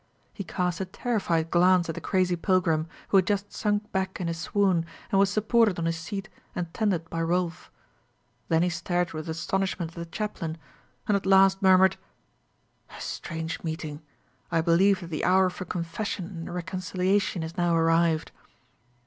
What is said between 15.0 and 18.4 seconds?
that the hour for confession and reconciliation is now arrived."